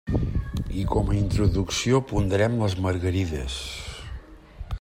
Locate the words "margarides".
2.87-3.63